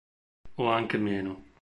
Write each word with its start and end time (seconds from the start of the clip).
O 0.57 0.65
anche 0.67 0.97
meno. 0.97 1.43